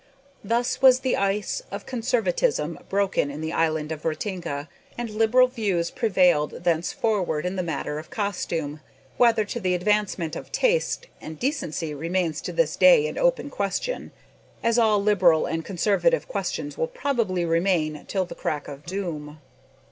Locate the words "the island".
3.39-3.91